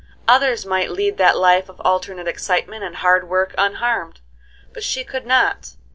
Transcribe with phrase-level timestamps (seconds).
[0.27, 4.19] Others might lead that life of alternate excitement and hard work unharmed,
[4.73, 5.75] but she could not.